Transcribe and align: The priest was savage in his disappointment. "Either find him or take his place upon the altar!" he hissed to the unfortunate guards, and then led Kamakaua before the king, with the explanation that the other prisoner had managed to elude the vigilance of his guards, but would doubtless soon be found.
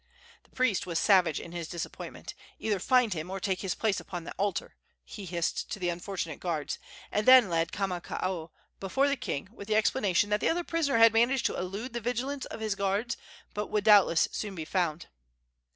The 0.45 0.49
priest 0.49 0.87
was 0.87 0.97
savage 0.97 1.39
in 1.39 1.51
his 1.51 1.67
disappointment. 1.67 2.33
"Either 2.57 2.79
find 2.79 3.13
him 3.13 3.29
or 3.29 3.39
take 3.39 3.61
his 3.61 3.75
place 3.75 3.99
upon 3.99 4.23
the 4.23 4.31
altar!" 4.33 4.75
he 5.05 5.25
hissed 5.25 5.69
to 5.69 5.77
the 5.77 5.89
unfortunate 5.89 6.39
guards, 6.39 6.79
and 7.11 7.27
then 7.27 7.49
led 7.49 7.71
Kamakaua 7.71 8.49
before 8.79 9.07
the 9.07 9.15
king, 9.15 9.47
with 9.51 9.67
the 9.67 9.75
explanation 9.75 10.31
that 10.31 10.39
the 10.39 10.49
other 10.49 10.63
prisoner 10.63 10.97
had 10.97 11.13
managed 11.13 11.45
to 11.45 11.55
elude 11.55 11.93
the 11.93 12.01
vigilance 12.01 12.45
of 12.45 12.61
his 12.61 12.73
guards, 12.73 13.15
but 13.53 13.67
would 13.67 13.83
doubtless 13.83 14.27
soon 14.31 14.55
be 14.55 14.65
found. 14.65 15.05